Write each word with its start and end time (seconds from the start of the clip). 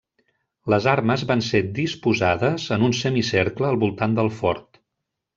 Les 0.73 0.85
armes 0.93 1.25
van 1.31 1.43
ser 1.47 1.59
disposades 1.79 2.65
en 2.77 2.85
un 2.87 2.95
semicercle 2.99 3.67
al 3.69 3.77
voltant 3.83 4.17
del 4.21 4.33
fort. 4.39 4.81